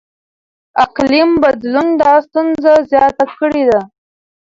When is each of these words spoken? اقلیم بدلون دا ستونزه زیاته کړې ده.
اقلیم 0.85 1.29
بدلون 1.43 1.87
دا 2.01 2.11
ستونزه 2.25 2.73
زیاته 2.91 3.25
کړې 3.37 3.63
ده. 3.69 3.81